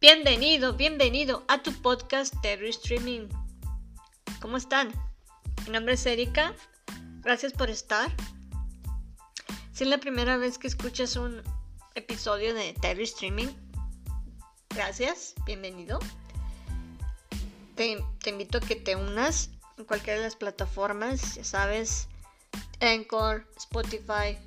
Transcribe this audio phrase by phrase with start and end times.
[0.00, 3.28] Bienvenido, bienvenido a tu podcast Terry Streaming.
[4.40, 4.92] ¿Cómo están?
[5.66, 6.54] Mi nombre es Erika.
[7.22, 8.08] Gracias por estar.
[9.72, 11.42] Si es la primera vez que escuchas un
[11.96, 13.48] episodio de Terry Streaming,
[14.68, 15.98] gracias, bienvenido.
[17.74, 22.06] Te, invito a que te unas en cualquiera de las plataformas, ya sabes,
[22.78, 24.38] Anchor, Spotify,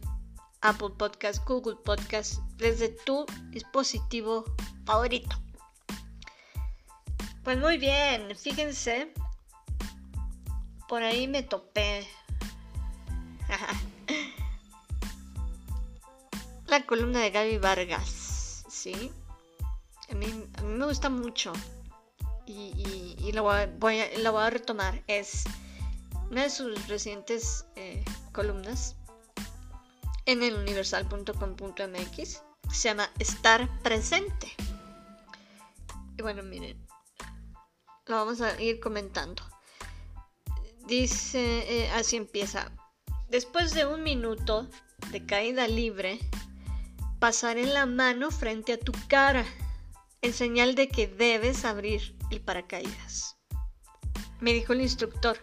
[0.62, 4.46] Apple Podcast, Google Podcast, desde tu dispositivo
[4.86, 5.41] favorito.
[7.44, 9.12] Pues muy bien, fíjense,
[10.88, 12.08] por ahí me topé
[16.68, 19.12] la columna de Gaby Vargas, ¿sí?
[20.12, 20.28] A mí,
[20.64, 21.54] me gusta mucho
[22.46, 25.04] y, la, voy a, a, retomar.
[25.08, 25.46] Es
[26.30, 28.04] una de sus recientes eh,
[28.34, 28.96] columnas
[30.26, 32.44] en el universal.com.mx.
[32.72, 34.52] Se llama Estar presente.
[36.18, 36.78] Y bueno, miren,
[38.12, 39.42] lo vamos a ir comentando.
[40.86, 42.70] Dice, eh, así empieza.
[43.30, 44.68] Después de un minuto
[45.12, 46.20] de caída libre,
[47.20, 49.46] pasaré la mano frente a tu cara,
[50.22, 53.38] en señal de que debes abrir el paracaídas.
[54.42, 55.40] Me dijo el instructor,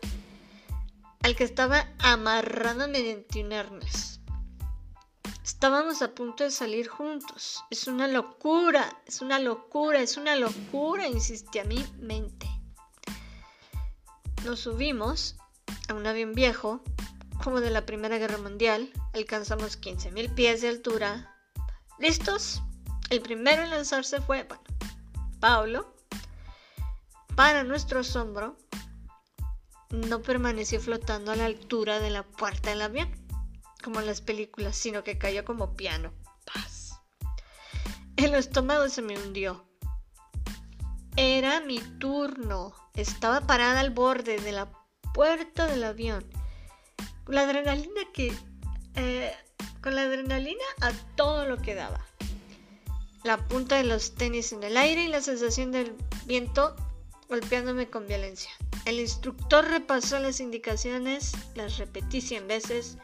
[1.23, 4.21] al que estaba amarrado mediante un arnés.
[5.43, 7.65] Estábamos a punto de salir juntos.
[7.71, 12.48] Es una locura, es una locura, es una locura, insistía mi mente.
[14.45, 15.37] Nos subimos
[15.89, 16.83] a un avión viejo,
[17.43, 18.91] como de la Primera Guerra Mundial.
[19.13, 21.35] Alcanzamos 15.000 pies de altura.
[21.99, 22.63] ¿Listos?
[23.11, 24.63] El primero en lanzarse fue, bueno,
[25.41, 25.95] Pablo.
[27.35, 28.57] Para nuestro asombro,
[29.91, 33.11] no permaneció flotando a la altura de la puerta del avión,
[33.83, 36.13] como en las películas, sino que cayó como piano.
[36.45, 37.01] Paz.
[38.17, 39.65] El estómago se me hundió.
[41.17, 42.75] Era mi turno.
[42.99, 44.69] Estaba parada al borde de la
[45.15, 46.27] puerta del avión.
[47.25, 48.37] Con la adrenalina que...
[48.97, 49.33] Eh,
[49.81, 52.05] con la adrenalina a todo lo que daba.
[53.23, 55.95] La punta de los tenis en el aire y la sensación del
[56.27, 56.75] viento
[57.29, 58.51] golpeándome con violencia.
[58.85, 62.99] El instructor repasó las indicaciones, las repetí cien veces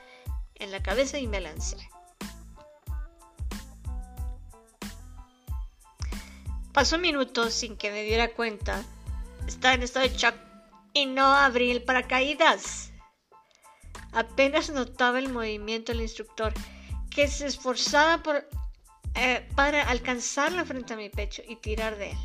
[0.57, 1.77] en la cabeza y me lancé.
[6.73, 8.85] Pasó un minuto sin que me diera cuenta.
[9.47, 10.35] Estaba en estado de shock
[10.93, 12.93] y no abrí el paracaídas.
[14.13, 16.55] Apenas notaba el movimiento del instructor,
[17.11, 18.49] que se esforzaba por,
[19.15, 22.19] eh, para alcanzarla frente a mi pecho y tirar de él.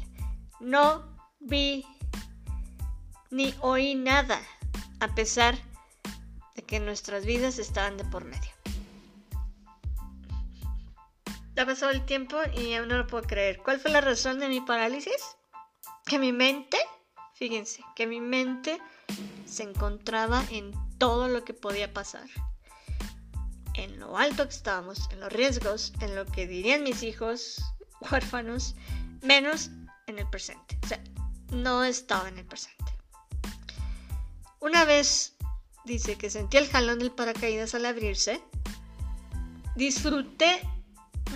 [0.60, 1.86] No vi
[3.32, 4.40] ni oí nada,
[5.00, 5.58] a pesar
[6.56, 8.52] de que nuestras vidas estaban de por medio.
[11.58, 13.58] Ha pasado el tiempo y aún no lo puedo creer.
[13.58, 15.22] ¿Cuál fue la razón de mi parálisis?
[16.06, 16.78] Que mi mente,
[17.40, 18.80] fíjense, que mi mente
[19.46, 22.28] se encontraba en todo lo que podía pasar.
[23.76, 27.64] En lo alto que estábamos, en los riesgos, en lo que dirían mis hijos
[28.12, 28.76] huérfanos,
[29.22, 29.70] menos
[30.08, 30.78] en el presente.
[30.84, 31.02] O sea,
[31.52, 32.84] no estaba en el presente.
[34.60, 35.38] Una vez
[35.86, 38.44] dice que sentí el jalón del paracaídas al abrirse,
[39.78, 40.62] disfruté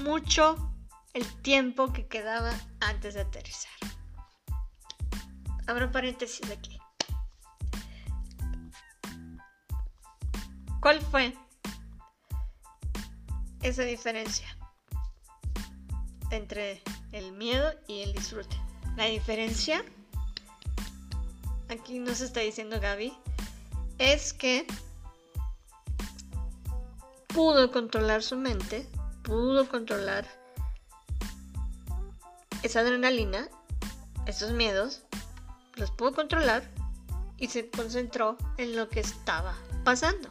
[0.04, 0.70] mucho
[1.14, 3.72] el tiempo que quedaba antes de aterrizar.
[5.68, 6.80] Abro paréntesis aquí.
[10.82, 11.34] ¿Cuál fue
[13.62, 14.48] esa diferencia
[16.32, 16.82] entre
[17.12, 18.58] el miedo y el disfrute?
[18.98, 19.84] La diferencia,
[21.70, 23.14] aquí nos está diciendo Gaby,
[23.98, 24.68] es que
[27.28, 28.90] pudo controlar su mente
[29.24, 30.28] pudo controlar
[32.62, 33.50] esa adrenalina,
[34.26, 35.02] esos miedos,
[35.76, 36.70] los pudo controlar
[37.38, 40.30] y se concentró en lo que estaba pasando.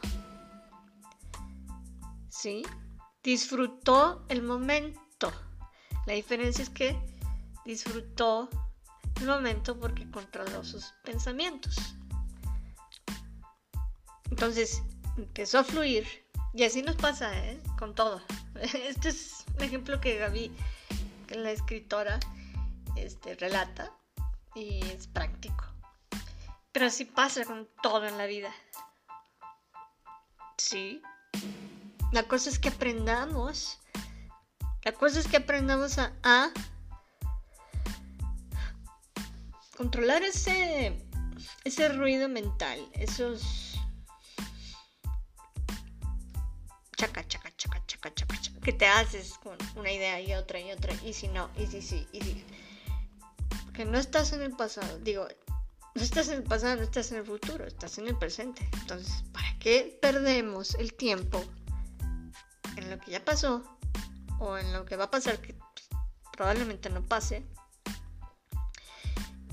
[2.28, 2.62] ¿Sí?
[3.22, 5.32] Disfrutó el momento.
[6.06, 6.98] La diferencia es que
[7.64, 8.48] disfrutó
[9.20, 11.76] el momento porque controló sus pensamientos.
[14.30, 14.82] Entonces
[15.16, 16.06] empezó a fluir
[16.54, 17.60] y así nos pasa, ¿eh?
[17.78, 18.22] Con todo.
[18.62, 20.50] Este es un ejemplo que Gaby,
[21.26, 22.18] que la escritora,
[22.96, 23.92] este, relata
[24.54, 25.64] y es práctico.
[26.72, 28.50] Pero así pasa con todo en la vida.
[30.56, 31.02] Sí.
[32.12, 33.78] La cosa es que aprendamos.
[34.84, 36.50] La cosa es que aprendamos a, a
[39.76, 40.96] controlar ese,
[41.64, 43.72] ese ruido mental, esos
[46.96, 50.70] chaca, chaca, chaca, chaca, chaca, chaca, que te haces con una idea y otra y
[50.70, 52.44] otra, y si no, y si sí, y si.
[53.72, 54.98] Porque no estás en el pasado.
[54.98, 55.26] Digo,
[55.94, 58.68] no estás en el pasado, no estás en el futuro, estás en el presente.
[58.74, 61.42] Entonces, ¿para qué perdemos el tiempo
[62.76, 63.64] en lo que ya pasó
[64.38, 65.56] o en lo que va a pasar que
[66.32, 67.46] probablemente no pase?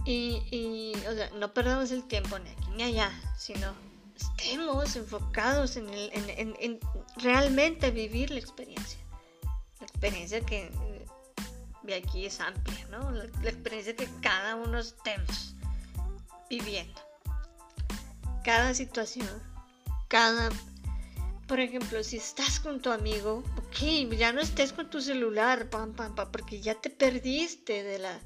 [0.04, 3.74] Y, o sea, no perdamos el tiempo ni aquí ni allá, sino
[4.18, 6.80] estemos enfocados en, el, en,
[7.16, 9.00] realmente vivir la experiencia.
[9.80, 10.70] La experiencia que
[11.94, 13.12] aquí es amplia, ¿no?
[13.12, 15.56] La, experiencia que cada uno estemos
[16.50, 17.00] viviendo.
[18.44, 19.28] Cada situación,
[20.08, 20.50] cada...
[21.48, 25.94] Por ejemplo, si estás con tu amigo, ok, ya no estés con tu celular, pam,
[25.94, 28.20] pam, pam, porque ya te perdiste de la,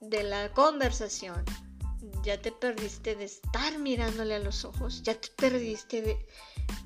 [0.00, 1.44] de la conversación.
[2.24, 5.02] Ya te perdiste de estar mirándole a los ojos.
[5.02, 6.26] Ya te perdiste de...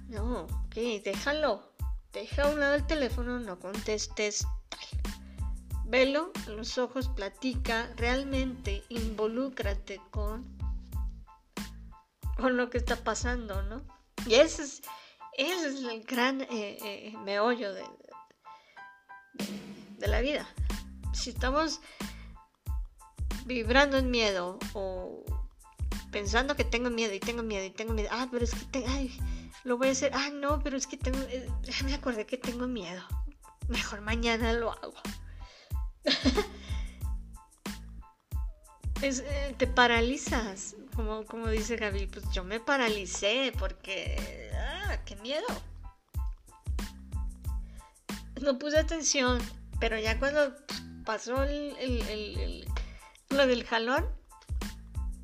[0.09, 1.63] No, ok, déjalo.
[2.13, 4.47] Deja a un lado el teléfono, no contestes.
[5.89, 10.45] Velo a los ojos, platica, realmente involúcrate con,
[12.37, 13.83] con lo que está pasando, ¿no?
[14.27, 14.83] Y ese es,
[15.39, 17.85] ese es el gran eh, eh, meollo de,
[19.99, 20.49] de la vida.
[21.13, 21.81] Si estamos
[23.45, 25.25] vibrando en miedo o
[26.11, 29.17] pensando que tengo miedo y tengo miedo y tengo miedo, ah, pero es que ay,
[29.63, 31.49] lo voy a hacer, ah, no, pero es que tengo, eh,
[31.85, 33.05] me acordé que tengo miedo,
[33.69, 34.95] mejor mañana lo hago.
[39.03, 45.47] Eh, te paralizas, como, como dice Gaby, pues yo me paralicé porque, ah, qué miedo.
[48.41, 49.39] No puse atención,
[49.81, 50.55] pero ya cuando
[51.05, 52.67] pasó el,
[53.29, 54.07] lo del jalón,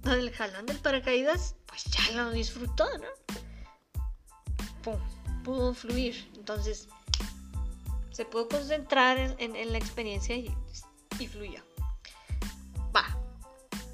[0.05, 3.09] lo del jalón del paracaídas, pues ya lo disfrutó, ¿no?
[4.83, 5.01] Pum,
[5.45, 6.31] pudo fluir.
[6.37, 6.89] Entonces,
[8.13, 10.55] se pudo concentrar en, la experiencia y,
[11.19, 11.63] y fluyó.
[12.95, 13.05] Va,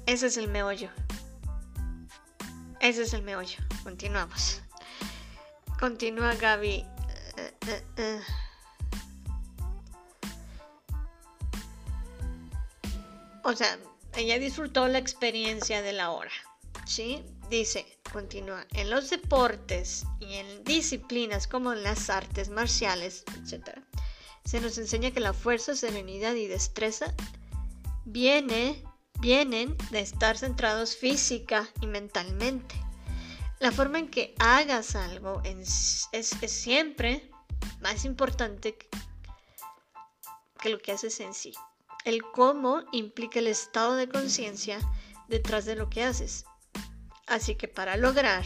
[0.05, 0.89] ese es el meollo.
[2.79, 3.57] Ese es el meollo.
[3.83, 4.61] Continuamos.
[5.79, 6.85] Continúa Gaby.
[13.43, 13.79] O sea,
[14.15, 16.31] ella disfrutó la experiencia de la hora.
[16.85, 17.23] ¿Sí?
[17.49, 23.79] Dice, continúa, en los deportes y en disciplinas como en las artes marciales, etc.,
[24.49, 27.13] se nos enseña que la fuerza, serenidad y destreza
[28.03, 28.83] viene,
[29.19, 32.73] vienen de estar centrados física y mentalmente.
[33.59, 37.29] La forma en que hagas algo es, es, siempre
[37.79, 38.75] más importante
[40.59, 41.53] que lo que haces en sí.
[42.03, 44.79] El cómo implica el estado de conciencia
[45.27, 46.45] detrás de lo que haces.
[47.27, 48.43] Así que para lograr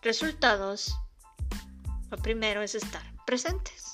[0.00, 0.94] resultados,
[2.08, 3.93] lo primero es estar presentes.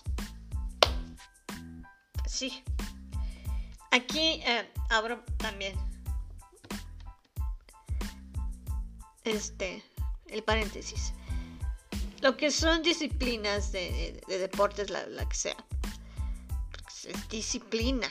[2.30, 2.62] Sí.
[3.90, 5.76] Aquí eh, abro también
[9.24, 9.82] este
[10.28, 11.12] el paréntesis.
[12.20, 15.56] Lo que son disciplinas de, deportes, la, que sea.
[17.04, 18.08] Es disciplina.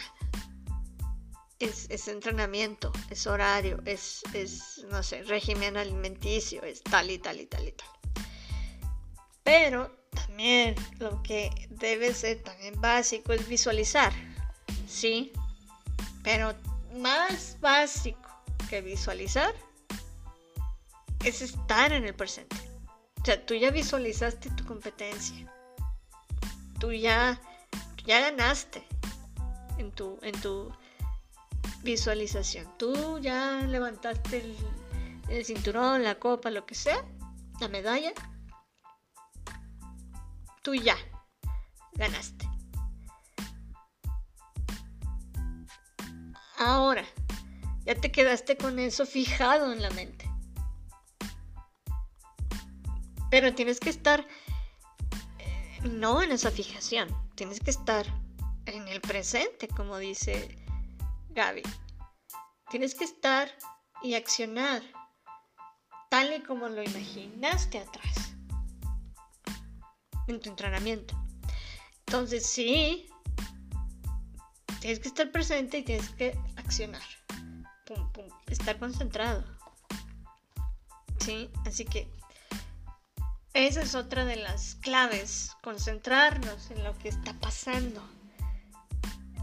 [1.60, 7.39] Es, es, entrenamiento, es horario, es, es, no sé, régimen alimenticio, es tal y tal
[7.39, 7.89] y tal y tal.
[9.44, 14.14] Pero también lo que debe ser también básico es visualizar,
[14.88, 15.31] ¿sí?
[16.24, 16.54] Pero
[16.98, 18.30] más básico
[18.69, 19.54] que visualizar
[21.24, 22.56] es estar en el presente.
[23.22, 25.52] O sea, tú ya visualizaste tu competencia.
[26.80, 27.42] Tú ya,
[28.06, 28.83] ya ganaste
[29.78, 30.72] en tu, en tu
[31.83, 32.66] visualización.
[32.78, 34.56] Tú ya levantaste el,
[35.30, 37.04] el cinturón, la copa, lo que sea,
[37.60, 38.14] la medalla
[40.73, 40.95] ya
[41.94, 42.47] ganaste.
[46.57, 47.06] Ahora,
[47.85, 50.30] ya te quedaste con eso fijado en la mente.
[53.31, 54.28] Pero tienes que estar
[55.40, 58.06] eh, no en esa fijación, tienes que estar
[58.66, 60.57] en el presente, como dice
[61.30, 61.64] Gaby.
[62.69, 63.49] Tienes que estar
[64.02, 64.81] y accionar
[66.09, 68.29] tal y como lo imaginaste atrás
[70.31, 71.16] en tu entrenamiento.
[72.06, 73.07] Entonces, sí,
[74.80, 77.02] tienes que estar presente y tienes que accionar.
[77.86, 79.44] Pum, pum, estar concentrado.
[81.19, 82.12] Sí, así que
[83.54, 88.02] esa es otra de las claves, concentrarnos en lo que está pasando.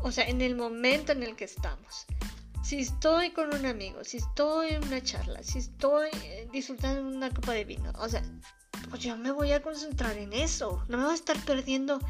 [0.02, 2.06] O sea, en el momento en el que estamos.
[2.62, 7.30] Si estoy con un amigo, si estoy en una charla, si estoy eh, disfrutando una
[7.30, 8.22] copa de vino, o sea,
[8.90, 10.82] pues yo me voy a concentrar en eso.
[10.88, 12.00] No me voy a estar perdiendo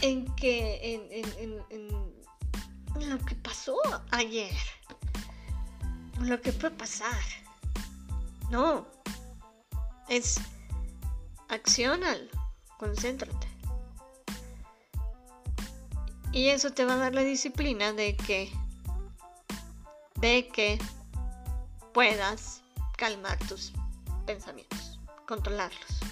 [0.00, 3.76] en que en, en, en, lo que pasó
[4.10, 4.54] ayer.
[6.20, 7.22] lo que puede pasar.
[8.50, 8.86] No.
[10.08, 10.40] Es
[11.48, 12.30] accional.
[12.78, 13.48] Concéntrate.
[16.32, 18.52] Y eso te va a dar la disciplina de que
[20.16, 20.78] de que
[21.92, 22.62] puedas
[22.96, 23.72] calmar tus
[24.26, 26.03] pensamientos, controlarlos.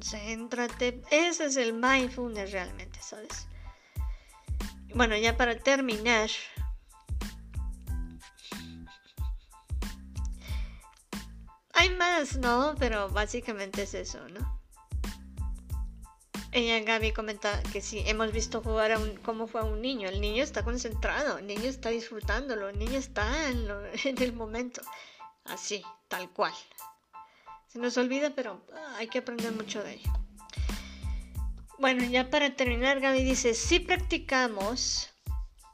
[0.00, 1.02] Concéntrate.
[1.10, 3.46] Ese es el mindfulness realmente, ¿sabes?
[4.94, 6.30] Bueno, ya para terminar,
[11.74, 12.74] hay más, ¿no?
[12.78, 14.58] Pero básicamente es eso, ¿no?
[16.52, 20.08] Ella, Gaby, comenta que sí, hemos visto jugar a un, cómo fue a un niño.
[20.08, 23.68] El niño está concentrado, el niño está disfrutándolo, el niño está en,
[24.04, 24.80] en el momento.
[25.44, 26.54] Así, tal cual.
[27.72, 30.12] Se nos olvida, pero ah, hay que aprender mucho de ello.
[31.78, 35.08] Bueno, ya para terminar, Gaby dice, si practicamos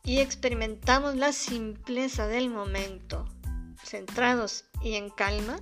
[0.04, 3.24] y experimentamos la simpleza del momento,
[3.82, 5.58] centrados y en calma,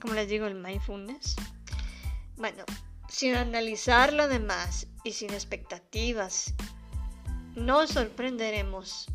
[0.00, 1.34] como les digo, el mindfulness,
[2.36, 2.64] bueno,
[3.08, 6.54] sin analizar lo demás y sin expectativas,
[7.56, 9.08] nos sorprenderemos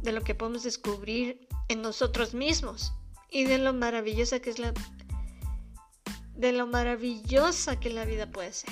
[0.00, 2.94] de lo que podemos descubrir en nosotros mismos
[3.30, 4.72] y de lo maravillosa que es la
[6.38, 8.70] de lo maravillosa que la vida puede ser.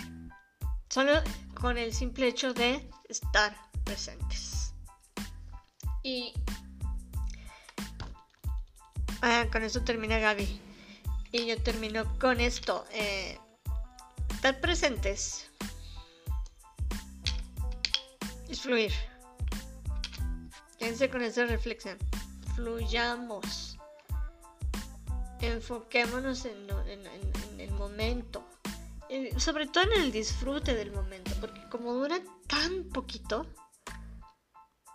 [0.88, 1.12] Solo
[1.60, 4.72] con el simple hecho de estar presentes.
[6.04, 6.32] Y
[9.20, 10.60] ah, con eso termina Gaby.
[11.32, 12.84] Y yo termino con esto.
[12.92, 13.36] Eh,
[14.30, 15.50] estar presentes.
[18.48, 18.92] Es fluir.
[20.78, 21.98] Quédense con esa reflexión.
[22.54, 23.76] Fluyamos.
[25.40, 27.35] Enfoquémonos en, en
[27.66, 28.46] el momento
[29.36, 33.46] sobre todo en el disfrute del momento, porque como dura tan poquito,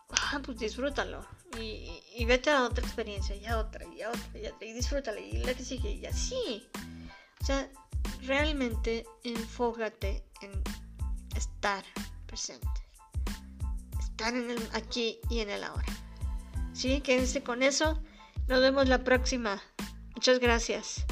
[0.10, 1.26] ah, pues disfrútalo
[1.58, 4.74] y, vete a otra experiencia y a otra y a otra y, a otra, y
[4.74, 6.70] disfrútalo y la que sigue y así.
[7.42, 7.70] O sea,
[8.24, 10.52] realmente enfócate en
[11.36, 11.84] estar
[12.28, 12.68] presente,
[14.00, 15.86] estar en el aquí y en el ahora.
[16.74, 17.02] ¿Sí?
[17.02, 18.02] Quédense con eso.
[18.48, 19.62] Nos vemos la próxima.
[20.16, 21.06] Muchas gracias.